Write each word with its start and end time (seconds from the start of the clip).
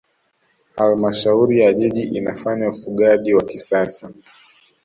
halmashauri 0.75 1.59
ya 1.59 1.73
jiji 1.73 2.01
inafanya 2.01 2.69
ufugaji 2.69 3.33
wa 3.33 3.43
kisasa 3.45 4.11